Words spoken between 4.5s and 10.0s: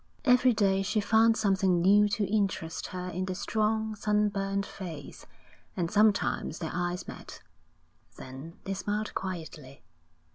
face; and sometimes their eyes met: then they smiled quietly.